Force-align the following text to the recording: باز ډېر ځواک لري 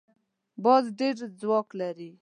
باز 0.63 0.83
ډېر 0.99 1.15
ځواک 1.41 1.67
لري 1.79 2.11